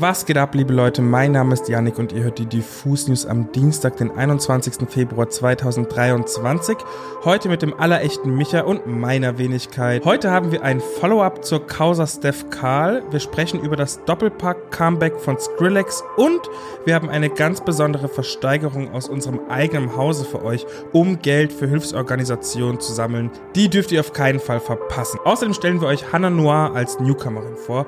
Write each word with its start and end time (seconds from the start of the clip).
Was 0.00 0.26
geht 0.26 0.38
ab, 0.38 0.54
liebe 0.54 0.72
Leute? 0.72 1.02
Mein 1.02 1.32
Name 1.32 1.54
ist 1.54 1.68
Yannick 1.68 1.98
und 1.98 2.12
ihr 2.12 2.22
hört 2.22 2.38
die 2.38 2.46
Diffus 2.46 3.08
News 3.08 3.26
am 3.26 3.50
Dienstag, 3.50 3.96
den 3.96 4.12
21. 4.12 4.88
Februar 4.88 5.28
2023. 5.28 6.76
Heute 7.24 7.48
mit 7.48 7.62
dem 7.62 7.74
allerechten 7.74 8.36
Micha 8.36 8.60
und 8.60 8.86
meiner 8.86 9.38
Wenigkeit. 9.38 10.04
Heute 10.04 10.30
haben 10.30 10.52
wir 10.52 10.62
ein 10.62 10.80
Follow-up 10.80 11.44
zur 11.44 11.66
Causa 11.66 12.06
Steph 12.06 12.48
Karl. 12.50 13.02
Wir 13.10 13.18
sprechen 13.18 13.60
über 13.60 13.74
das 13.74 14.04
Doppelpack-Comeback 14.04 15.18
von 15.18 15.36
Skrillex 15.36 16.04
und 16.16 16.42
wir 16.84 16.94
haben 16.94 17.08
eine 17.08 17.28
ganz 17.28 17.60
besondere 17.60 18.08
Versteigerung 18.08 18.92
aus 18.92 19.08
unserem 19.08 19.40
eigenen 19.48 19.96
Hause 19.96 20.24
für 20.24 20.44
euch, 20.44 20.64
um 20.92 21.20
Geld 21.22 21.52
für 21.52 21.66
Hilfsorganisationen 21.66 22.78
zu 22.78 22.92
sammeln. 22.92 23.32
Die 23.56 23.68
dürft 23.68 23.90
ihr 23.90 23.98
auf 23.98 24.12
keinen 24.12 24.38
Fall 24.38 24.60
verpassen. 24.60 25.18
Außerdem 25.24 25.54
stellen 25.54 25.80
wir 25.80 25.88
euch 25.88 26.12
Hannah 26.12 26.30
Noir 26.30 26.70
als 26.72 27.00
Newcomerin 27.00 27.56
vor. 27.56 27.86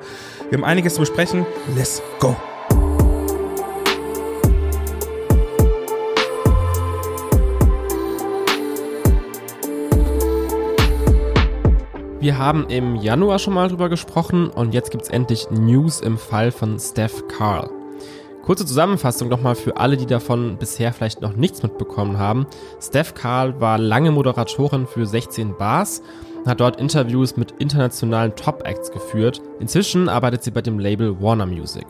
Wir 0.49 0.57
haben 0.57 0.65
einiges 0.65 0.95
zu 0.95 0.99
besprechen. 0.99 1.45
Let's 1.73 2.00
go! 2.19 2.35
Wir 12.21 12.37
haben 12.37 12.67
im 12.67 12.97
Januar 12.97 13.39
schon 13.39 13.55
mal 13.55 13.67
drüber 13.67 13.89
gesprochen 13.89 14.49
und 14.49 14.75
jetzt 14.75 14.91
gibt's 14.91 15.09
endlich 15.09 15.49
News 15.49 16.01
im 16.01 16.19
Fall 16.19 16.51
von 16.51 16.77
Steph 16.77 17.27
Carl. 17.27 17.71
Kurze 18.43 18.65
Zusammenfassung 18.65 19.27
nochmal 19.27 19.55
für 19.55 19.77
alle, 19.77 19.97
die 19.97 20.05
davon 20.05 20.57
bisher 20.57 20.93
vielleicht 20.93 21.21
noch 21.21 21.35
nichts 21.35 21.63
mitbekommen 21.63 22.19
haben. 22.19 22.47
Steph 22.79 23.13
Carl 23.13 23.59
war 23.59 23.77
lange 23.77 24.11
Moderatorin 24.11 24.87
für 24.87 25.05
16 25.05 25.57
Bars 25.57 26.01
hat 26.45 26.59
dort 26.59 26.79
Interviews 26.79 27.37
mit 27.37 27.51
internationalen 27.59 28.35
Top-Acts 28.35 28.91
geführt. 28.91 29.41
Inzwischen 29.59 30.09
arbeitet 30.09 30.43
sie 30.43 30.51
bei 30.51 30.61
dem 30.61 30.79
Label 30.79 31.21
Warner 31.21 31.45
Music. 31.45 31.85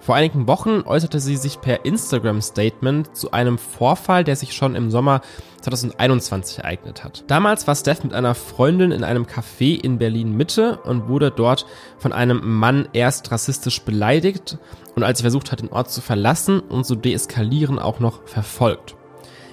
Vor 0.00 0.14
einigen 0.14 0.46
Wochen 0.46 0.82
äußerte 0.86 1.20
sie 1.20 1.36
sich 1.36 1.60
per 1.60 1.84
Instagram-Statement 1.84 3.14
zu 3.14 3.32
einem 3.32 3.58
Vorfall, 3.58 4.24
der 4.24 4.34
sich 4.34 4.54
schon 4.54 4.74
im 4.74 4.90
Sommer 4.90 5.20
2021 5.60 6.60
ereignet 6.60 7.04
hat. 7.04 7.24
Damals 7.26 7.66
war 7.66 7.74
Steph 7.74 8.02
mit 8.02 8.14
einer 8.14 8.34
Freundin 8.34 8.92
in 8.92 9.04
einem 9.04 9.26
Café 9.26 9.78
in 9.78 9.98
Berlin 9.98 10.34
Mitte 10.34 10.78
und 10.84 11.08
wurde 11.08 11.30
dort 11.30 11.66
von 11.98 12.14
einem 12.14 12.40
Mann 12.42 12.88
erst 12.94 13.30
rassistisch 13.30 13.82
beleidigt 13.82 14.56
und 14.96 15.02
als 15.02 15.18
sie 15.18 15.24
versucht 15.24 15.52
hat, 15.52 15.60
den 15.60 15.68
Ort 15.68 15.90
zu 15.90 16.00
verlassen 16.00 16.60
und 16.60 16.86
zu 16.86 16.94
deeskalieren, 16.94 17.78
auch 17.78 18.00
noch 18.00 18.26
verfolgt. 18.26 18.96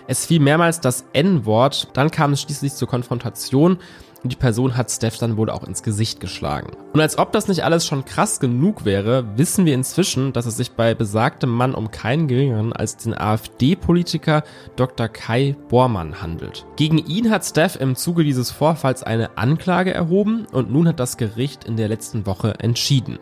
Es 0.08 0.25
fiel 0.25 0.39
mehrmals 0.39 0.80
das 0.80 1.05
N-Wort, 1.11 1.89
dann 1.94 2.11
kam 2.11 2.31
es 2.31 2.41
schließlich 2.41 2.73
zur 2.73 2.88
Konfrontation 2.88 3.77
und 4.23 4.31
die 4.31 4.38
Person 4.38 4.75
hat 4.75 4.89
Steph 4.89 5.17
dann 5.17 5.38
wohl 5.38 5.50
auch 5.50 5.63
ins 5.63 5.83
Gesicht 5.83 6.19
geschlagen. 6.19 6.72
Und 6.94 7.02
als 7.02 7.17
ob 7.17 7.31
das 7.31 7.47
nicht 7.47 7.63
alles 7.63 7.86
schon 7.86 8.05
krass 8.05 8.39
genug 8.39 8.85
wäre, 8.85 9.38
wissen 9.38 9.66
wir 9.66 9.73
inzwischen, 9.73 10.33
dass 10.33 10.45
es 10.45 10.58
sich 10.58 10.72
bei 10.72 10.95
besagtem 10.95 11.50
Mann 11.50 11.75
um 11.75 11.91
keinen 11.91 12.28
geringeren 12.28 12.73
als 12.73 12.97
den 12.97 13.13
AfD-Politiker 13.13 14.44
Dr. 14.75 15.08
Kai 15.08 15.55
Bormann 15.69 16.22
handelt. 16.22 16.66
Gegen 16.78 16.97
ihn 16.97 17.30
hat 17.30 17.45
Steph 17.45 17.75
im 17.75 17.95
Zuge 17.95 18.23
dieses 18.23 18.50
Vorfalls 18.50 19.03
eine 19.03 19.38
Anklage 19.38 19.94
erhoben 19.94 20.47
und 20.52 20.72
nun 20.72 20.88
hat 20.88 21.00
das 21.00 21.17
Gericht 21.17 21.66
in 21.66 21.78
der 21.78 21.88
letzten 21.88 22.25
Woche 22.25 22.55
entschieden. 22.59 23.19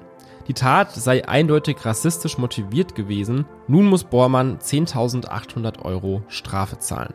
Die 0.48 0.54
Tat 0.54 0.92
sei 0.94 1.28
eindeutig 1.28 1.84
rassistisch 1.86 2.38
motiviert 2.38 2.94
gewesen. 2.94 3.46
Nun 3.68 3.86
muss 3.86 4.04
Bormann 4.04 4.60
10.800 4.60 5.82
Euro 5.84 6.22
Strafe 6.28 6.78
zahlen. 6.78 7.14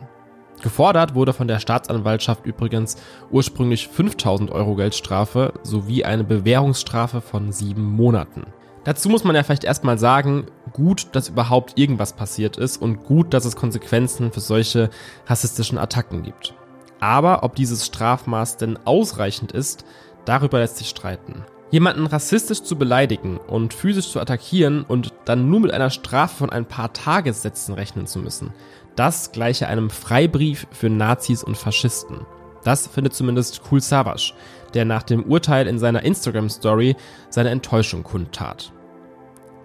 Gefordert 0.62 1.14
wurde 1.14 1.32
von 1.32 1.48
der 1.48 1.58
Staatsanwaltschaft 1.58 2.44
übrigens 2.44 2.96
ursprünglich 3.30 3.88
5000 3.88 4.50
Euro 4.50 4.74
Geldstrafe 4.74 5.54
sowie 5.62 6.04
eine 6.04 6.24
Bewährungsstrafe 6.24 7.20
von 7.20 7.52
sieben 7.52 7.84
Monaten. 7.84 8.46
Dazu 8.84 9.08
muss 9.08 9.24
man 9.24 9.36
ja 9.36 9.42
vielleicht 9.42 9.64
erstmal 9.64 9.98
sagen, 9.98 10.46
gut, 10.72 11.08
dass 11.12 11.28
überhaupt 11.28 11.78
irgendwas 11.78 12.14
passiert 12.14 12.56
ist 12.56 12.80
und 12.80 13.04
gut, 13.04 13.32
dass 13.32 13.44
es 13.44 13.56
Konsequenzen 13.56 14.32
für 14.32 14.40
solche 14.40 14.90
rassistischen 15.26 15.78
Attacken 15.78 16.22
gibt. 16.22 16.54
Aber 16.98 17.42
ob 17.42 17.54
dieses 17.54 17.86
Strafmaß 17.86 18.56
denn 18.56 18.78
ausreichend 18.84 19.52
ist, 19.52 19.84
darüber 20.24 20.58
lässt 20.58 20.78
sich 20.78 20.88
streiten. 20.88 21.44
Jemanden 21.70 22.06
rassistisch 22.06 22.62
zu 22.62 22.76
beleidigen 22.76 23.38
und 23.38 23.74
physisch 23.74 24.10
zu 24.10 24.20
attackieren 24.20 24.82
und 24.82 25.12
dann 25.24 25.48
nur 25.48 25.60
mit 25.60 25.70
einer 25.70 25.90
Strafe 25.90 26.36
von 26.36 26.50
ein 26.50 26.66
paar 26.66 26.92
Tagessätzen 26.92 27.74
rechnen 27.74 28.06
zu 28.06 28.18
müssen, 28.18 28.52
das 28.96 29.30
gleiche 29.30 29.68
einem 29.68 29.88
Freibrief 29.88 30.66
für 30.72 30.90
Nazis 30.90 31.44
und 31.44 31.56
Faschisten. 31.56 32.26
Das 32.64 32.88
findet 32.88 33.14
zumindest 33.14 33.62
Kul 33.62 33.80
Savas, 33.80 34.34
der 34.74 34.84
nach 34.84 35.04
dem 35.04 35.24
Urteil 35.24 35.66
in 35.68 35.78
seiner 35.78 36.02
Instagram-Story 36.02 36.96
seine 37.30 37.50
Enttäuschung 37.50 38.02
kundtat. 38.02 38.72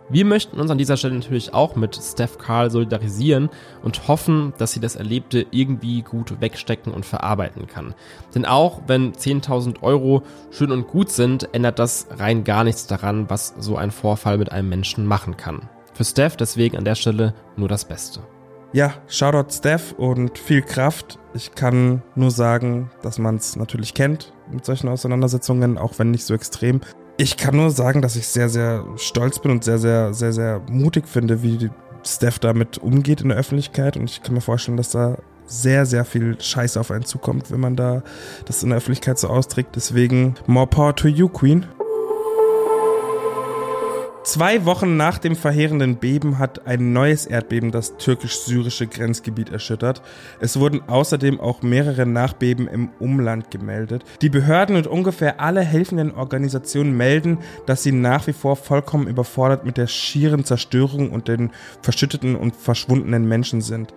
Wir 0.07 0.23
möchten 0.23 0.59
uns 0.59 0.69
an 0.69 0.77
dieser 0.77 0.97
Stelle 0.97 1.15
natürlich 1.15 1.55
auch 1.55 1.75
mit 1.75 1.95
Steph 1.95 2.37
Carl 2.37 2.69
solidarisieren 2.69 3.49
und 3.81 4.07
hoffen, 4.07 4.53
dass 4.59 4.71
sie 4.71 4.79
das 4.79 4.95
Erlebte 4.95 5.47
irgendwie 5.49 6.03
gut 6.03 6.39
wegstecken 6.39 6.93
und 6.93 7.07
verarbeiten 7.07 7.65
kann. 7.65 7.95
Denn 8.35 8.45
auch 8.45 8.83
wenn 8.85 9.13
10.000 9.13 9.81
Euro 9.81 10.21
schön 10.51 10.71
und 10.71 10.87
gut 10.87 11.09
sind, 11.09 11.49
ändert 11.53 11.79
das 11.79 12.07
rein 12.11 12.43
gar 12.43 12.63
nichts 12.63 12.85
daran, 12.85 13.31
was 13.31 13.55
so 13.57 13.77
ein 13.77 13.89
Vorfall 13.89 14.37
mit 14.37 14.51
einem 14.51 14.69
Menschen 14.69 15.07
machen 15.07 15.37
kann. 15.37 15.69
Für 15.95 16.03
Steph 16.03 16.37
deswegen 16.37 16.77
an 16.77 16.85
der 16.85 16.95
Stelle 16.95 17.33
nur 17.57 17.67
das 17.67 17.85
Beste. 17.85 18.19
Ja, 18.73 18.93
Shoutout 19.07 19.51
Steph 19.51 19.93
und 19.93 20.37
viel 20.37 20.61
Kraft. 20.61 21.17
Ich 21.33 21.55
kann 21.55 22.03
nur 22.13 22.29
sagen, 22.29 22.91
dass 23.01 23.17
man 23.17 23.37
es 23.37 23.55
natürlich 23.55 23.95
kennt 23.95 24.33
mit 24.51 24.65
solchen 24.65 24.89
Auseinandersetzungen, 24.89 25.79
auch 25.79 25.97
wenn 25.97 26.11
nicht 26.11 26.25
so 26.25 26.35
extrem. 26.35 26.81
Ich 27.17 27.37
kann 27.37 27.55
nur 27.55 27.71
sagen, 27.71 28.01
dass 28.01 28.17
ich 28.17 28.27
sehr, 28.27 28.49
sehr 28.49 28.83
stolz 28.97 29.39
bin 29.39 29.51
und 29.51 29.63
sehr, 29.63 29.77
sehr, 29.77 30.13
sehr, 30.13 30.33
sehr 30.33 30.61
mutig 30.69 31.07
finde, 31.07 31.41
wie 31.43 31.69
Steph 32.05 32.39
damit 32.39 32.77
umgeht 32.77 33.21
in 33.21 33.29
der 33.29 33.37
Öffentlichkeit. 33.37 33.95
Und 33.95 34.09
ich 34.09 34.21
kann 34.21 34.35
mir 34.35 34.41
vorstellen, 34.41 34.75
dass 34.75 34.89
da 34.89 35.17
sehr, 35.47 35.85
sehr 35.85 36.03
viel 36.03 36.39
Scheiße 36.39 36.79
auf 36.79 36.91
einen 36.91 37.05
zukommt, 37.05 37.51
wenn 37.51 37.59
man 37.59 37.75
da 37.75 38.03
das 38.45 38.63
in 38.63 38.69
der 38.69 38.79
Öffentlichkeit 38.79 39.17
so 39.17 39.29
austrägt. 39.29 39.75
Deswegen, 39.75 40.35
more 40.45 40.67
power 40.67 40.95
to 40.95 41.07
you, 41.07 41.29
Queen. 41.29 41.65
Zwei 44.25 44.65
Wochen 44.65 44.97
nach 44.97 45.19
dem 45.19 45.35
verheerenden 45.35 45.97
Beben 45.97 46.39
hat 46.39 46.65
ein 46.65 46.93
neues 46.93 47.27
Erdbeben 47.27 47.69
das 47.69 47.95
türkisch-syrische 47.97 48.87
Grenzgebiet 48.87 49.51
erschüttert. 49.51 50.01
Es 50.39 50.59
wurden 50.59 50.81
außerdem 50.87 51.39
auch 51.39 51.61
mehrere 51.61 52.07
Nachbeben 52.07 52.67
im 52.67 52.89
Umland 52.97 53.51
gemeldet. 53.51 54.03
Die 54.23 54.29
Behörden 54.29 54.77
und 54.77 54.87
ungefähr 54.87 55.39
alle 55.39 55.61
helfenden 55.61 56.11
Organisationen 56.11 56.97
melden, 56.97 57.37
dass 57.67 57.83
sie 57.83 57.91
nach 57.91 58.25
wie 58.25 58.33
vor 58.33 58.55
vollkommen 58.55 59.07
überfordert 59.07 59.63
mit 59.63 59.77
der 59.77 59.85
schieren 59.85 60.43
Zerstörung 60.43 61.11
und 61.11 61.27
den 61.27 61.51
verschütteten 61.83 62.35
und 62.35 62.55
verschwundenen 62.55 63.27
Menschen 63.27 63.61
sind. 63.61 63.93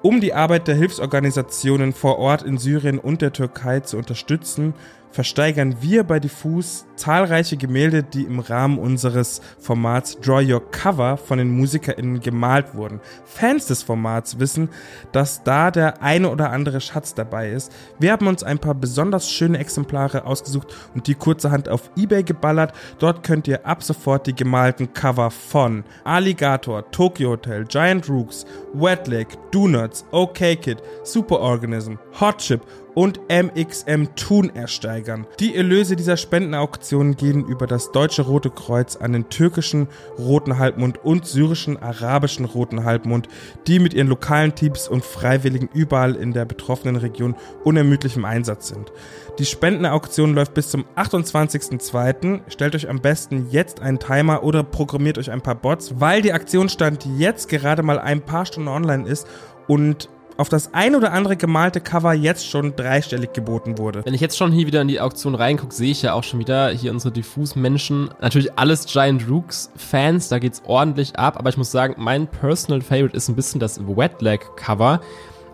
Um 0.00 0.20
die 0.22 0.32
Arbeit 0.32 0.68
der 0.68 0.76
Hilfsorganisationen 0.76 1.92
vor 1.92 2.18
Ort 2.18 2.44
in 2.44 2.56
Syrien 2.56 2.98
und 2.98 3.20
der 3.20 3.32
Türkei 3.32 3.80
zu 3.80 3.98
unterstützen, 3.98 4.72
versteigern 5.10 5.76
wir 5.80 6.04
bei 6.04 6.20
Diffus 6.20 6.86
zahlreiche 6.98 7.56
Gemälde, 7.56 8.02
die 8.02 8.24
im 8.24 8.40
Rahmen 8.40 8.78
unseres 8.78 9.40
Formats 9.58 10.18
Draw 10.20 10.52
Your 10.52 10.70
Cover 10.70 11.16
von 11.16 11.38
den 11.38 11.50
MusikerInnen 11.50 12.20
gemalt 12.20 12.74
wurden. 12.74 13.00
Fans 13.24 13.66
des 13.66 13.82
Formats 13.82 14.38
wissen, 14.38 14.68
dass 15.12 15.42
da 15.44 15.70
der 15.70 16.02
eine 16.02 16.30
oder 16.30 16.50
andere 16.50 16.80
Schatz 16.80 17.14
dabei 17.14 17.50
ist. 17.50 17.72
Wir 17.98 18.12
haben 18.12 18.26
uns 18.26 18.42
ein 18.42 18.58
paar 18.58 18.74
besonders 18.74 19.30
schöne 19.30 19.58
Exemplare 19.58 20.24
ausgesucht 20.24 20.74
und 20.94 21.06
die 21.06 21.14
kurzerhand 21.14 21.68
auf 21.68 21.90
Ebay 21.96 22.22
geballert. 22.22 22.72
Dort 22.98 23.22
könnt 23.22 23.48
ihr 23.48 23.64
ab 23.66 23.82
sofort 23.82 24.26
die 24.26 24.34
gemalten 24.34 24.92
Cover 24.92 25.30
von 25.30 25.84
Alligator, 26.04 26.90
Tokyo 26.90 27.30
Hotel, 27.30 27.64
Giant 27.64 28.08
Rooks, 28.08 28.44
Wet 28.74 29.06
Lake, 29.06 29.36
Donuts, 29.50 30.04
OK 30.10 30.38
Kid, 30.60 30.82
Superorganism, 31.04 31.94
Hot 32.20 32.38
Chip 32.38 32.62
und 32.98 33.20
MXM 33.30 34.16
Thun 34.16 34.50
ersteigern. 34.56 35.24
Die 35.38 35.54
Erlöse 35.54 35.94
dieser 35.94 36.16
Spendenauktion 36.16 37.14
gehen 37.14 37.46
über 37.46 37.68
das 37.68 37.92
Deutsche 37.92 38.22
Rote 38.22 38.50
Kreuz 38.50 38.96
an 38.96 39.12
den 39.12 39.28
türkischen 39.28 39.86
Roten 40.18 40.58
Halbmond 40.58 41.04
und 41.04 41.24
syrischen 41.24 41.80
arabischen 41.80 42.44
Roten 42.44 42.84
Halbmond, 42.84 43.28
die 43.68 43.78
mit 43.78 43.94
ihren 43.94 44.08
lokalen 44.08 44.56
Teams 44.56 44.88
und 44.88 45.04
Freiwilligen 45.04 45.68
überall 45.72 46.16
in 46.16 46.32
der 46.32 46.44
betroffenen 46.44 46.96
Region 46.96 47.36
unermüdlich 47.62 48.16
im 48.16 48.24
Einsatz 48.24 48.66
sind. 48.66 48.90
Die 49.38 49.46
Spendenauktion 49.46 50.34
läuft 50.34 50.54
bis 50.54 50.70
zum 50.70 50.84
28.02. 50.96 52.40
Stellt 52.48 52.74
euch 52.74 52.88
am 52.88 53.00
besten 53.00 53.46
jetzt 53.48 53.80
einen 53.80 54.00
Timer 54.00 54.42
oder 54.42 54.64
programmiert 54.64 55.18
euch 55.18 55.30
ein 55.30 55.40
paar 55.40 55.54
Bots, 55.54 56.00
weil 56.00 56.20
die 56.20 56.32
Aktionsstand 56.32 57.06
jetzt 57.16 57.48
gerade 57.48 57.84
mal 57.84 58.00
ein 58.00 58.22
paar 58.22 58.44
Stunden 58.44 58.68
online 58.68 59.08
ist 59.08 59.28
und 59.68 60.08
auf 60.38 60.48
das 60.48 60.72
ein 60.72 60.94
oder 60.94 61.12
andere 61.12 61.36
gemalte 61.36 61.80
Cover 61.80 62.14
jetzt 62.14 62.48
schon 62.48 62.76
dreistellig 62.76 63.32
geboten 63.32 63.76
wurde. 63.76 64.04
Wenn 64.04 64.14
ich 64.14 64.20
jetzt 64.20 64.38
schon 64.38 64.52
hier 64.52 64.68
wieder 64.68 64.80
in 64.80 64.88
die 64.88 65.00
Auktion 65.00 65.34
reingucke, 65.34 65.74
sehe 65.74 65.90
ich 65.90 66.00
ja 66.02 66.14
auch 66.14 66.22
schon 66.22 66.38
wieder 66.38 66.70
hier 66.70 66.92
unsere 66.92 67.12
Diffus-Menschen. 67.12 68.10
Natürlich 68.20 68.56
alles 68.56 68.86
Giant 68.86 69.28
Rooks-Fans, 69.28 70.28
da 70.28 70.38
geht's 70.38 70.62
ordentlich 70.64 71.18
ab. 71.18 71.38
Aber 71.38 71.50
ich 71.50 71.56
muss 71.56 71.72
sagen, 71.72 71.96
mein 71.98 72.28
Personal 72.28 72.80
Favorite 72.80 73.16
ist 73.16 73.28
ein 73.28 73.34
bisschen 73.34 73.58
das 73.58 73.80
Wet 73.84 74.22
Leg 74.22 74.56
Cover. 74.56 75.00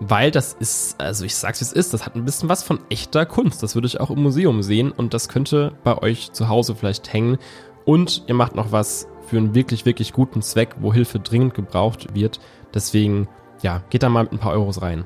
Weil 0.01 0.31
das 0.31 0.53
ist, 0.53 1.01
also 1.01 1.25
ich 1.25 1.35
sag's 1.35 1.61
wie 1.61 1.65
es 1.65 1.73
ist, 1.73 1.95
das 1.95 2.05
hat 2.05 2.15
ein 2.15 2.27
bisschen 2.27 2.51
was 2.51 2.63
von 2.63 2.81
echter 2.91 3.25
Kunst. 3.25 3.63
Das 3.63 3.75
würde 3.75 3.87
ich 3.87 4.01
auch 4.01 4.11
im 4.11 4.23
Museum 4.23 4.63
sehen 4.63 4.93
und 4.93 5.15
das 5.15 5.29
könnte 5.29 5.73
bei 5.83 5.97
euch 5.97 6.33
zu 6.33 6.51
Hause 6.51 6.75
vielleicht 6.75 7.11
hängen. 7.11 7.39
Und 7.87 8.25
ihr 8.27 8.35
macht 8.35 8.55
noch 8.55 8.71
was 8.71 9.09
für 9.29 9.39
einen 9.39 9.55
wirklich, 9.55 9.87
wirklich 9.87 10.13
guten 10.13 10.43
Zweck, 10.43 10.75
wo 10.81 10.93
Hilfe 10.93 11.21
dringend 11.21 11.55
gebraucht 11.55 12.15
wird. 12.15 12.39
Deswegen, 12.75 13.29
ja, 13.65 13.83
geht 13.89 14.03
da 14.03 14.11
mal 14.11 14.25
mit 14.25 14.33
ein 14.33 14.39
paar 14.39 14.53
Euros 14.53 14.83
rein. 14.83 15.05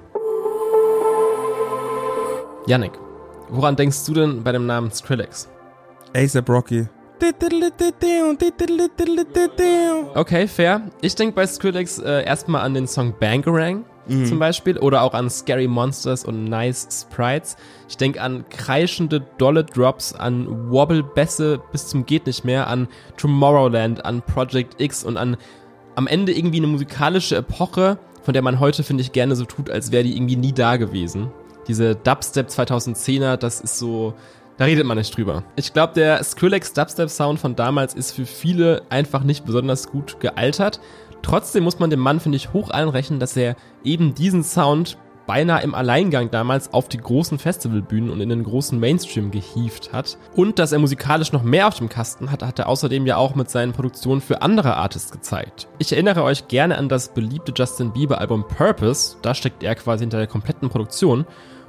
Yannick, 2.67 2.93
woran 3.49 3.77
denkst 3.77 4.05
du 4.07 4.15
denn 4.15 4.43
bei 4.43 4.51
dem 4.51 4.67
Namen 4.67 4.91
Skrillex? 4.91 5.49
ASAP 6.15 6.49
Rocky. 6.51 6.89
Okay, 10.15 10.49
fair. 10.49 10.83
Ich 11.01 11.15
denke 11.15 11.35
bei 11.35 11.47
Skrillex 11.47 11.99
äh, 12.01 12.25
erstmal 12.25 12.63
an 12.63 12.75
den 12.75 12.87
Song 12.89 13.15
Bangarang 13.19 13.85
mhm. 14.09 14.27
zum 14.27 14.39
Beispiel 14.41 14.77
oder 14.79 15.03
auch 15.03 15.15
an 15.15 15.31
Scary 15.31 15.69
Monsters 15.69 16.25
und 16.25 16.45
Nice 16.45 16.89
Sprites. 16.91 17.57
Ich 17.89 17.97
denke 17.97 18.21
an 18.21 18.45
kreischende, 18.49 19.25
dolle 19.39 19.65
Drops, 19.65 20.13
an 20.15 20.71
Wobble-Bässe 20.71 21.61
bis 21.71 21.87
zum 21.89 22.07
geht 22.07 22.27
nicht 22.27 22.45
mehr, 22.45 22.67
an 22.67 22.89
Tomorrowland, 23.17 24.05
an 24.05 24.21
Project 24.23 24.81
X 24.81 25.05
und 25.05 25.17
an 25.17 25.37
am 25.99 26.07
Ende 26.07 26.33
irgendwie 26.33 26.59
eine 26.59 26.69
musikalische 26.69 27.35
Epoche, 27.35 27.99
von 28.29 28.35
der 28.35 28.43
man 28.43 28.61
heute, 28.61 28.83
finde 28.83 29.01
ich, 29.01 29.13
gerne 29.13 29.35
so 29.37 29.47
tut, 29.47 29.71
als 29.71 29.91
wäre 29.91 30.03
die 30.03 30.15
irgendwie 30.15 30.37
nie 30.37 30.53
da 30.53 30.77
gewesen. 30.77 31.31
Diese 31.67 31.95
Dubstep 31.95 32.49
2010er, 32.49 33.39
das 33.39 33.59
ist 33.63 33.79
so, 33.79 34.13
da 34.59 34.67
redet 34.67 34.85
man 34.85 34.99
nicht 34.99 35.17
drüber. 35.17 35.45
Ich 35.57 35.73
glaube, 35.73 35.95
der 35.95 36.23
Skrillex 36.23 36.75
Dubstep 36.75 37.09
Sound 37.09 37.41
von 37.41 37.57
damals 37.57 37.95
ist 37.95 38.13
für 38.13 38.27
viele 38.27 38.83
einfach 38.91 39.23
nicht 39.23 39.47
besonders 39.47 39.89
gut 39.89 40.21
gealtert. 40.21 40.79
Trotzdem 41.23 41.65
muss 41.65 41.79
man 41.79 41.89
dem 41.89 42.01
Mann, 42.01 42.21
finde 42.21 42.37
ich, 42.37 42.53
hoch 42.53 42.69
anrechnen, 42.69 43.19
dass 43.19 43.35
er 43.35 43.57
eben 43.83 44.15
diesen 44.15 44.45
Sound 44.45 44.99
beinahe 45.29 45.63
im 45.63 45.75
Alleingang 45.75 46.31
damals 46.33 46.73
auf 46.73 46.89
die 46.89 46.97
großen 46.97 47.39
Festivalbühnen 47.39 48.11
und 48.11 48.21
in 48.21 48.31
den 48.31 48.43
großen 48.43 48.81
Mainstream 48.81 49.31
gehievt 49.31 49.93
hat. 49.93 50.17
Und 50.35 50.59
dass 50.59 50.73
er 50.73 50.79
musikalisch 50.81 51.33
noch 51.33 51.43
mehr 51.43 51.69
auf 51.69 51.77
dem 51.77 51.91
Kasten 51.91 52.33
hat, 52.33 52.43
hat 52.43 52.59
er 52.59 52.69
außerdem 52.69 53.07
ja 53.07 53.19
auch 53.19 53.35
mit 53.35 53.51
seinen 53.51 53.73
Produktionen 53.73 54.23
für 54.23 54.43
andere 54.43 54.77
Artists 54.77 55.13
gezeigt. 55.13 55.69
Ich 55.79 55.93
erinnere 55.93 56.25
euch 56.25 56.49
gerne 56.49 56.79
an 56.79 56.89
das 56.89 57.13
beliebte 57.13 57.53
Justin 57.55 57.93
Bieber 57.93 58.19
Album 58.19 58.49
Purpose, 58.49 59.19
da 59.23 59.35
steckt 59.35 59.63
er 59.63 59.75
quasi 59.75 60.03
hinter 60.03 60.19
der 60.19 60.27
kompletten 60.27 60.71
Produktion. 60.71 61.27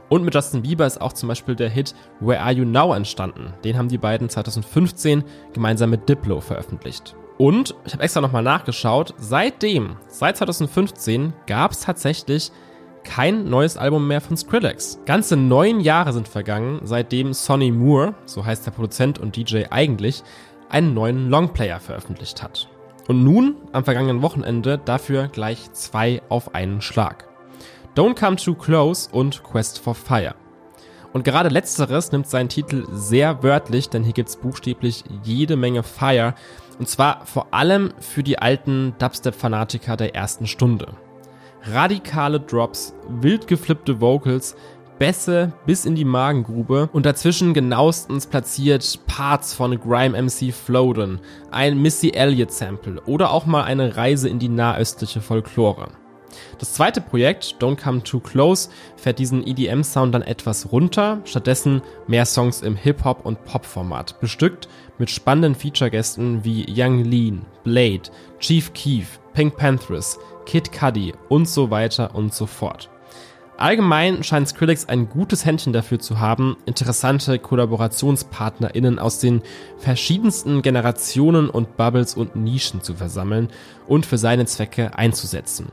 Und 0.08 0.24
mit 0.24 0.34
Justin 0.34 0.64
Bieber 0.64 0.88
ist 0.88 1.02
auch 1.02 1.14
zum 1.14 1.28
Beispiel 1.28 1.56
der 1.56 1.70
Hit 1.70 1.94
Where 2.22 2.40
Are 2.40 2.54
You 2.54 2.66
Now 2.66 2.94
entstanden. 2.94 3.54
Den 3.66 3.78
haben 3.78 3.90
die 3.90 3.98
beiden 3.98 4.30
2015 4.30 5.24
gemeinsam 5.54 5.90
mit 5.90 6.08
Diplo 6.08 6.40
veröffentlicht. 6.40 7.16
Und 7.38 7.76
ich 7.86 7.94
habe 7.94 8.04
extra 8.04 8.22
nochmal 8.22 8.44
nachgeschaut, 8.44 9.14
seitdem, 9.18 9.98
seit 10.08 10.38
2015, 10.38 11.34
gab 11.46 11.72
es 11.72 11.82
tatsächlich 11.82 12.52
kein 13.10 13.50
neues 13.50 13.76
Album 13.76 14.08
mehr 14.08 14.22
von 14.22 14.38
Skrillex. 14.38 15.00
Ganze 15.06 15.36
neun 15.36 15.80
Jahre 15.80 16.14
sind 16.14 16.28
vergangen, 16.28 16.82
seitdem 16.84 17.34
Sonny 17.34 17.72
Moore, 17.72 18.14
so 18.26 18.46
heißt 18.46 18.68
der 18.68 18.72
Produzent 18.72 19.18
und 19.18 19.36
DJ 19.36 19.64
eigentlich, 19.72 20.24
einen 20.70 20.94
neuen 20.94 21.28
Longplayer 21.28 21.80
veröffentlicht 21.80 22.44
hat. 22.44 22.70
Und 23.08 23.24
nun, 23.24 23.56
am 23.72 23.84
vergangenen 23.84 24.22
Wochenende, 24.22 24.78
dafür 24.78 25.28
gleich 25.28 25.74
zwei 25.74 26.22
auf 26.30 26.54
einen 26.54 26.82
Schlag. 26.82 27.28
Don't 27.96 28.18
Come 28.18 28.36
Too 28.36 28.54
Close 28.54 29.10
und 29.12 29.42
Quest 29.42 29.80
for 29.80 29.96
Fire. 29.96 30.36
Und 31.12 31.24
gerade 31.24 31.50
letzteres 31.50 32.12
nimmt 32.12 32.28
seinen 32.28 32.50
Titel 32.50 32.86
sehr 32.92 33.42
wörtlich, 33.42 33.90
denn 33.90 34.04
hier 34.04 34.14
gibt's 34.14 34.36
buchstäblich 34.36 35.04
jede 35.24 35.56
Menge 35.56 35.82
Fire. 35.82 36.36
Und 36.78 36.88
zwar 36.88 37.26
vor 37.26 37.48
allem 37.56 37.92
für 38.00 38.22
die 38.22 38.38
alten 38.38 38.94
Dubstep-Fanatiker 39.00 39.98
der 39.98 40.14
ersten 40.14 40.46
Stunde. 40.46 40.94
Radikale 41.64 42.40
Drops, 42.40 42.94
wild 43.22 43.48
geflippte 43.48 44.00
Vocals, 44.00 44.56
Bässe 44.98 45.54
bis 45.66 45.86
in 45.86 45.96
die 45.96 46.06
Magengrube 46.06 46.90
und 46.92 47.06
dazwischen 47.06 47.54
genauestens 47.54 48.28
platziert 48.28 49.00
Parts 49.08 49.54
von 49.54 49.80
Grime 49.80 50.22
MC 50.22 50.54
Floden, 50.54 51.20
ein 51.52 51.82
Missy 51.82 52.10
Elliott 52.10 52.52
Sample 52.52 53.02
oder 53.06 53.32
auch 53.32 53.46
mal 53.46 53.64
eine 53.64 53.96
Reise 53.96 54.30
in 54.30 54.40
die 54.40 54.50
nahöstliche 54.50 55.22
Folklore. 55.22 55.90
Das 56.60 56.74
zweite 56.74 57.02
Projekt, 57.02 57.56
Don't 57.60 57.82
Come 57.82 58.04
Too 58.04 58.20
Close, 58.20 58.70
fährt 58.98 59.20
diesen 59.20 59.46
EDM-Sound 59.46 60.14
dann 60.14 60.22
etwas 60.22 60.72
runter, 60.72 61.22
stattdessen 61.26 61.82
mehr 62.08 62.26
Songs 62.26 62.62
im 62.62 62.76
Hip-Hop- 62.76 63.26
und 63.26 63.44
Pop-Format, 63.46 64.20
bestückt 64.20 64.68
mit 64.98 65.10
spannenden 65.10 65.56
Feature-Gästen 65.56 66.44
wie 66.44 66.66
Young 66.70 67.04
Lean, 67.04 67.46
Blade, 67.64 68.04
Chief 68.40 68.74
Keef, 68.74 69.20
Pink 69.34 69.56
Panthers, 69.56 70.20
Kid 70.50 70.72
Cudi 70.72 71.14
und 71.28 71.48
so 71.48 71.70
weiter 71.70 72.16
und 72.16 72.34
so 72.34 72.48
fort. 72.48 72.90
Allgemein 73.58 74.24
scheint 74.24 74.50
Skrillex 74.50 74.90
ein 74.90 75.08
gutes 75.08 75.46
Händchen 75.46 75.74
dafür 75.74 76.00
zu 76.00 76.20
haben, 76.20 76.58
interessante 76.66 77.38
KollaborationspartnerInnen 77.38 78.98
aus 78.98 79.20
den 79.20 79.44
verschiedensten 79.78 80.64
Generationen 80.64 81.52
und 81.52 81.78
Bubbles 81.78 82.16
und 82.16 82.36
Nischen 82.36 82.82
zu 82.82 82.96
versammeln 82.96 83.50
und 83.88 84.08
für 84.08 84.18
seine 84.18 84.48
Zwecke 84.48 84.98
einzusetzen. 84.98 85.72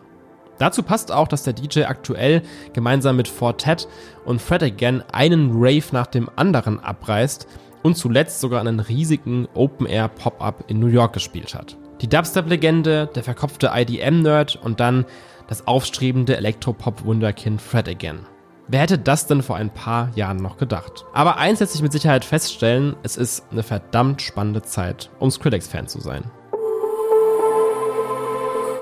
Dazu 0.58 0.82
passt 0.82 1.10
auch, 1.10 1.28
dass 1.28 1.42
der 1.42 1.54
DJ 1.54 1.84
aktuell 1.84 2.42
gemeinsam 2.74 3.16
mit 3.16 3.28
Fortet 3.28 3.88
und 4.26 4.42
Fred 4.42 4.62
Again 4.62 5.02
einen 5.10 5.52
Rave 5.54 5.86
nach 5.92 6.06
dem 6.06 6.28
anderen 6.36 6.80
abreißt 6.80 7.48
und 7.82 7.96
zuletzt 7.96 8.40
sogar 8.40 8.60
einen 8.60 8.80
riesigen 8.80 9.48
Open-Air 9.54 10.08
Pop-Up 10.08 10.64
in 10.68 10.80
New 10.80 10.88
York 10.88 11.14
gespielt 11.14 11.54
hat. 11.54 11.78
Die 12.02 12.08
Dubstep-Legende, 12.08 13.08
der 13.14 13.22
verkopfte 13.22 13.70
IDM-Nerd 13.74 14.56
und 14.56 14.80
dann 14.80 15.06
das 15.48 15.66
aufstrebende 15.66 16.36
Elektropop-Wunderkind 16.36 17.60
Fred 17.62 17.88
Again. 17.88 18.26
Wer 18.68 18.80
hätte 18.80 18.98
das 18.98 19.26
denn 19.26 19.42
vor 19.42 19.56
ein 19.56 19.72
paar 19.72 20.10
Jahren 20.14 20.36
noch 20.38 20.58
gedacht? 20.58 21.06
Aber 21.14 21.38
eins 21.38 21.60
lässt 21.60 21.72
sich 21.72 21.82
mit 21.82 21.92
Sicherheit 21.92 22.24
feststellen, 22.24 22.96
es 23.02 23.16
ist 23.16 23.46
eine 23.50 23.62
verdammt 23.62 24.20
spannende 24.20 24.60
Zeit, 24.60 25.08
um 25.20 25.30
Skrillex-Fan 25.30 25.86
zu 25.88 26.00
sein. 26.00 26.24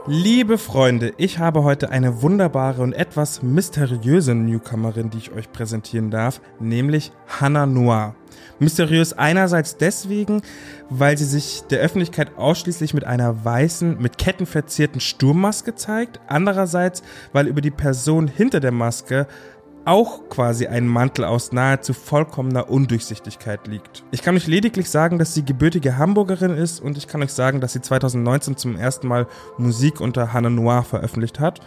Liebe 0.07 0.59
Freunde, 0.59 1.15
ich 1.17 1.39
habe 1.39 1.65
heute 1.65 1.89
eine 1.89 2.21
wunderbare 2.21 2.83
und 2.83 2.93
etwas 2.93 3.43
mysteriöse 3.43 4.35
Newcomerin, 4.35 5.09
die 5.09 5.17
ich 5.17 5.33
euch 5.33 5.51
präsentieren 5.51 6.11
darf, 6.11 6.43
nämlich 6.61 7.11
Hannah 7.27 7.65
Noir. 7.65 8.15
Mysteriös 8.59 9.15
einerseits 9.15 9.79
deswegen, 9.79 10.43
weil 10.91 11.17
sie 11.17 11.25
sich 11.25 11.63
der 11.71 11.81
Öffentlichkeit 11.81 12.37
ausschließlich 12.37 12.93
mit 12.93 13.05
einer 13.05 13.47
weißen, 13.47 13.99
mit 13.99 14.19
Ketten 14.19 14.45
verzierten 14.45 15.01
Sturmmaske 15.01 15.75
zeigt, 15.75 16.21
andererseits, 16.27 17.03
weil 17.33 17.47
über 17.47 17.63
die 17.63 17.71
Person 17.71 18.29
hinter 18.29 18.61
der 18.61 18.73
Maske 18.73 19.27
auch 19.85 20.29
quasi 20.29 20.67
ein 20.67 20.87
Mantel 20.87 21.25
aus 21.25 21.53
nahezu 21.53 21.93
vollkommener 21.93 22.71
Undurchsichtigkeit 22.71 23.67
liegt. 23.67 24.03
Ich 24.11 24.23
kann 24.23 24.37
euch 24.37 24.47
lediglich 24.47 24.89
sagen, 24.89 25.19
dass 25.19 25.35
sie 25.35 25.45
gebürtige 25.45 25.99
Hamburgerin 25.99 26.57
ist 26.57 26.81
und 26.81 26.97
ich 26.97 27.09
kann 27.09 27.23
euch 27.23 27.33
sagen, 27.33 27.61
dass 27.61 27.73
sie 27.73 27.83
2019 27.83 28.57
zum 28.57 28.77
ersten 28.77 29.09
Mal 29.09 29.27
Musik 29.59 30.01
unter 30.01 30.33
Hannah 30.33 30.51
Noir 30.51 30.83
veröffentlicht 30.83 31.41
hat. 31.41 31.61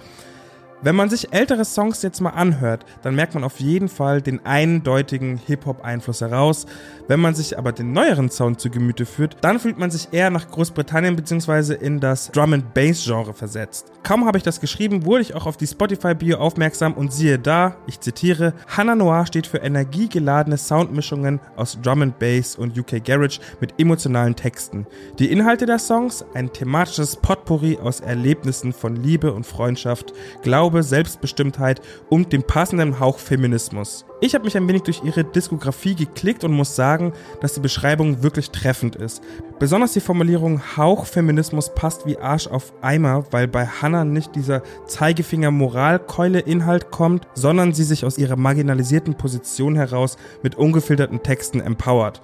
Wenn 0.84 0.96
man 0.96 1.10
sich 1.10 1.34
ältere 1.34 1.66
Songs 1.66 2.04
jetzt 2.04 2.22
mal 2.22 2.30
anhört, 2.30 2.86
dann 3.02 3.16
merkt 3.16 3.34
man 3.34 3.44
auf 3.44 3.60
jeden 3.60 3.90
Fall 3.90 4.22
den 4.22 4.46
eindeutigen 4.46 5.38
Hip-Hop-Einfluss 5.38 6.22
heraus. 6.22 6.68
Wenn 7.08 7.20
man 7.20 7.34
sich 7.34 7.58
aber 7.58 7.72
den 7.72 7.94
neueren 7.94 8.30
Sound 8.30 8.62
zu 8.62 8.70
Gemüte 8.70 9.08
führt, 9.08 9.38
dann 9.42 9.60
fühlt 9.60 9.80
man 9.80 9.90
sich 9.90 10.10
eher 10.12 10.30
nach 10.30 10.48
Großbritannien 10.48 11.16
bzw. 11.16 11.74
in 11.74 12.00
das 12.00 12.32
Drum 12.32 12.54
and 12.54 12.76
Bass 12.76 13.04
Genre 13.04 13.34
versetzt. 13.34 13.92
Kaum 14.04 14.26
habe 14.26 14.38
ich 14.38 14.44
das 14.44 14.60
geschrieben, 14.60 15.04
wurde 15.04 15.24
ich 15.24 15.34
auch 15.34 15.48
auf 15.48 15.58
die 15.58 15.66
Spotify-Bio 15.66 16.38
aufmerksam 16.38 16.94
und 16.94 17.12
siehe 17.12 17.40
da, 17.40 17.78
ich 17.88 18.00
zitiere, 18.00 18.54
Hannah 18.68 18.96
Noir 18.96 19.26
steht 19.26 19.48
für 19.48 19.58
energiegeladene 19.58 20.58
Soundmischungen 20.58 21.40
aus 21.56 21.80
Drum 21.82 22.04
and 22.04 22.20
Bass 22.20 22.56
und 22.56 22.78
UK 22.78 23.04
Garage 23.04 23.40
mit 23.60 23.74
emotionalen 23.80 24.36
Texten. 24.36 24.86
Die 25.18 25.32
Inhalte 25.32 25.66
der 25.66 25.80
Songs, 25.80 26.24
ein 26.36 26.54
thematisches 26.54 27.16
Potpourri 27.16 27.80
aus 27.82 28.00
Erlebnissen 28.00 28.74
von 28.74 28.96
Liebe 28.96 29.34
und 29.34 29.48
Freundschaft, 29.48 30.14
Glaube 30.44 30.67
Glaube, 30.68 30.84
Selbstbestimmtheit 30.84 31.80
und 32.10 32.34
dem 32.34 32.44
passenden 32.44 33.00
Hauch 33.00 33.20
Feminismus. 33.20 34.04
Ich 34.20 34.36
habe 34.36 34.44
mich 34.44 34.58
ein 34.58 34.68
wenig 34.68 34.84
durch 34.84 35.02
ihre 35.02 35.24
Diskografie 35.24 35.96
geklickt 35.96 36.44
und 36.44 36.52
muss 36.52 36.76
sagen, 36.76 37.14
dass 37.40 37.54
die 37.54 37.62
Beschreibung 37.62 38.22
wirklich 38.22 38.50
treffend 38.50 38.98
ist. 38.98 39.24
Besonders 39.60 39.94
die 39.94 40.02
Formulierung 40.02 40.62
Hauch 40.76 41.06
Feminismus 41.06 41.74
passt 41.74 42.06
wie 42.06 42.18
Arsch 42.18 42.48
auf 42.48 42.74
Eimer, 42.82 43.24
weil 43.32 43.48
bei 43.48 43.66
Hannah 43.66 44.04
nicht 44.04 44.36
dieser 44.36 44.62
Zeigefinger 44.88 45.52
Moralkeule 45.52 46.40
Inhalt 46.40 46.92
kommt, 46.92 47.26
sondern 47.34 47.72
sie 47.72 47.86
sich 47.86 48.04
aus 48.04 48.18
ihrer 48.18 48.36
marginalisierten 48.36 49.16
Position 49.16 49.78
heraus 49.78 50.18
mit 50.44 50.56
ungefilterten 50.56 51.24
Texten 51.24 51.62
empowert. 51.62 52.22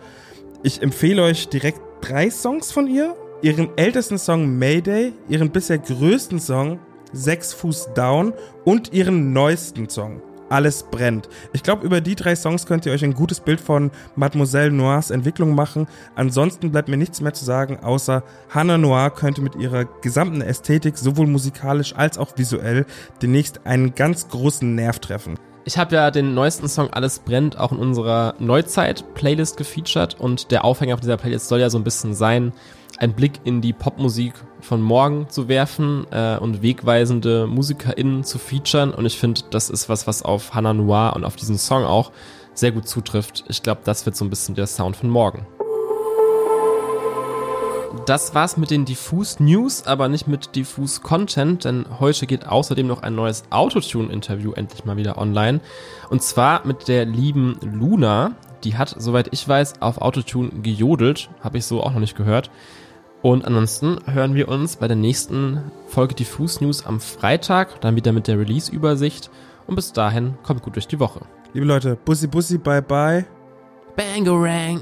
Ich 0.63 0.81
empfehle 0.81 1.23
euch 1.23 1.47
direkt 1.47 1.79
drei 2.01 2.29
Songs 2.29 2.73
von 2.73 2.87
ihr. 2.87 3.15
Ihren 3.41 3.69
ältesten 3.77 4.17
Song 4.17 4.57
Mayday, 4.57 5.13
ihren 5.29 5.49
bisher 5.49 5.77
größten 5.77 6.41
Song 6.41 6.79
6 7.13 7.53
Fuß 7.53 7.89
Down 7.93 8.33
und 8.65 8.93
ihren 8.93 9.33
neuesten 9.33 9.89
Song. 9.89 10.21
Alles 10.49 10.83
brennt. 10.83 11.29
Ich 11.53 11.63
glaube, 11.63 11.83
über 11.83 11.99
die 11.99 12.15
drei 12.15 12.35
Songs 12.35 12.67
könnt 12.67 12.85
ihr 12.85 12.91
euch 12.91 13.03
ein 13.03 13.15
gutes 13.15 13.39
Bild 13.39 13.59
von 13.59 13.89
Mademoiselle 14.15 14.71
Noirs 14.71 15.09
Entwicklung 15.09 15.55
machen. 15.55 15.87
Ansonsten 16.15 16.71
bleibt 16.71 16.89
mir 16.89 16.97
nichts 16.97 17.21
mehr 17.21 17.33
zu 17.33 17.43
sagen, 17.43 17.79
außer 17.81 18.23
Hannah 18.49 18.77
Noir 18.77 19.09
könnte 19.09 19.41
mit 19.41 19.55
ihrer 19.55 19.85
gesamten 20.01 20.41
Ästhetik, 20.41 20.97
sowohl 20.97 21.25
musikalisch 21.25 21.95
als 21.95 22.19
auch 22.19 22.37
visuell, 22.37 22.85
demnächst 23.21 23.65
einen 23.65 23.95
ganz 23.95 24.27
großen 24.29 24.75
Nerv 24.75 24.99
treffen. 24.99 25.39
Ich 25.65 25.77
habe 25.77 25.95
ja 25.95 26.11
den 26.11 26.33
neuesten 26.33 26.67
Song 26.67 26.89
Alles 26.91 27.19
brennt 27.19 27.57
auch 27.57 27.71
in 27.71 27.77
unserer 27.79 28.35
Neuzeit-Playlist 28.37 29.55
gefeatured 29.55 30.19
und 30.19 30.51
der 30.51 30.65
Aufhänger 30.65 30.93
auf 30.93 30.99
dieser 30.99 31.17
Playlist 31.17 31.47
soll 31.47 31.61
ja 31.61 31.69
so 31.69 31.79
ein 31.79 31.85
bisschen 31.85 32.13
sein, 32.13 32.51
einen 32.97 33.13
Blick 33.13 33.41
in 33.43 33.61
die 33.61 33.73
Popmusik 33.73 34.33
von 34.61 34.81
morgen 34.81 35.29
zu 35.29 35.47
werfen 35.47 36.05
äh, 36.11 36.37
und 36.37 36.61
wegweisende 36.61 37.47
MusikerInnen 37.47 38.23
zu 38.23 38.37
featuren. 38.39 38.93
Und 38.93 39.05
ich 39.05 39.17
finde, 39.17 39.41
das 39.49 39.69
ist 39.69 39.89
was, 39.89 40.07
was 40.07 40.23
auf 40.23 40.53
Hannah 40.53 40.73
Noir 40.73 41.13
und 41.15 41.25
auf 41.25 41.35
diesen 41.35 41.57
Song 41.57 41.83
auch 41.83 42.11
sehr 42.53 42.71
gut 42.71 42.87
zutrifft. 42.87 43.43
Ich 43.47 43.63
glaube, 43.63 43.81
das 43.83 44.05
wird 44.05 44.15
so 44.15 44.23
ein 44.25 44.29
bisschen 44.29 44.55
der 44.55 44.67
Sound 44.67 44.95
von 44.95 45.09
morgen. 45.09 45.45
Das 48.05 48.35
war's 48.35 48.57
mit 48.57 48.69
den 48.71 48.85
Diffus 48.85 49.39
News, 49.39 49.85
aber 49.85 50.09
nicht 50.09 50.27
mit 50.27 50.55
Diffus 50.55 51.01
Content, 51.03 51.63
denn 51.63 51.85
heute 51.99 52.25
geht 52.25 52.45
außerdem 52.45 52.85
noch 52.85 53.01
ein 53.01 53.15
neues 53.15 53.43
Autotune-Interview 53.49 54.51
endlich 54.51 54.83
mal 54.83 54.97
wieder 54.97 55.17
online. 55.17 55.61
Und 56.09 56.21
zwar 56.21 56.65
mit 56.65 56.87
der 56.87 57.05
lieben 57.05 57.57
Luna. 57.61 58.35
Die 58.63 58.75
hat, 58.77 58.95
soweit 58.97 59.29
ich 59.31 59.47
weiß, 59.47 59.81
auf 59.81 59.99
Autotune 59.99 60.49
gejodelt. 60.61 61.29
Habe 61.41 61.59
ich 61.59 61.65
so 61.65 61.81
auch 61.81 61.91
noch 61.91 61.99
nicht 61.99 62.17
gehört. 62.17 62.49
Und 63.23 63.45
ansonsten 63.45 63.99
hören 64.05 64.35
wir 64.35 64.49
uns 64.49 64.75
bei 64.75 64.87
der 64.89 64.97
nächsten 64.97 65.71
Folge 65.87 66.13
Diffus 66.13 66.59
News 66.59 66.85
am 66.85 66.99
Freitag, 66.99 67.79
dann 67.79 67.95
wieder 67.95 68.11
mit 68.11 68.27
der 68.27 68.37
Release-Übersicht. 68.37 69.31
Und 69.65 69.75
bis 69.75 69.93
dahin, 69.93 70.33
kommt 70.43 70.61
gut 70.61 70.75
durch 70.75 70.89
die 70.89 70.99
Woche. 70.99 71.21
Liebe 71.53 71.65
Leute, 71.65 71.97
Bussi 72.03 72.27
Bussi, 72.27 72.57
bye 72.57 72.81
bye. 72.81 73.25
Bangarang. 73.95 74.81